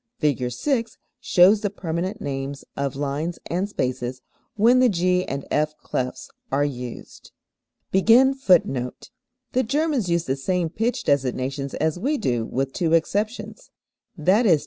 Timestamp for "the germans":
9.51-10.09